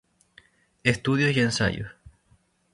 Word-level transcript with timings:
Estudios 0.83 1.37
y 1.37 1.41
Ensayos". 1.41 1.91